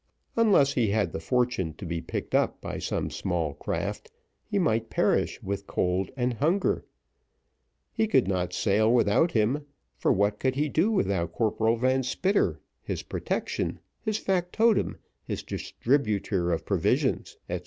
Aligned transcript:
Unless 0.35 0.73
he 0.73 0.87
had 0.89 1.11
the 1.11 1.19
fortune 1.19 1.73
to 1.75 1.85
be 1.85 2.01
picked 2.01 2.33
up 2.33 2.59
by 2.59 2.79
some 2.79 3.11
small 3.11 3.53
craft, 3.53 4.09
he 4.43 4.57
might 4.57 4.89
perish 4.89 5.39
with 5.43 5.67
cold 5.67 6.09
and 6.17 6.33
hunger. 6.33 6.83
He 7.91 8.07
could 8.07 8.27
not 8.27 8.51
sail 8.51 8.91
without 8.91 9.33
him; 9.33 9.63
for 9.95 10.11
what 10.11 10.39
could 10.39 10.55
he 10.55 10.69
do 10.69 10.89
without 10.89 11.33
Corporal 11.33 11.77
Van 11.77 12.01
Spitter, 12.01 12.59
his 12.81 13.03
protection, 13.03 13.79
his 14.01 14.17
factotum, 14.17 14.97
his 15.23 15.43
distributer 15.43 16.51
of 16.51 16.65
provisions, 16.65 17.37
&c. 17.47 17.59